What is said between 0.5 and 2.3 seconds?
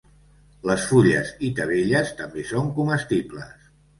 Les fulles i tavelles